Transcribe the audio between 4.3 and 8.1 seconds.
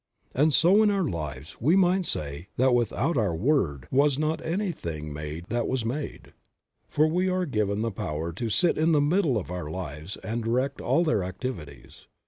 anything made that was made. For we are given the